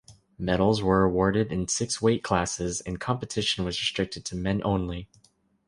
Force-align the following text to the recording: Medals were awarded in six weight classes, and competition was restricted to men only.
Medals 0.39 0.81
were 0.81 1.03
awarded 1.03 1.51
in 1.51 1.67
six 1.67 2.01
weight 2.01 2.23
classes, 2.23 2.81
and 2.81 2.99
competition 2.99 3.63
was 3.63 3.79
restricted 3.79 4.25
to 4.25 4.35
men 4.35 4.59
only. 4.65 5.07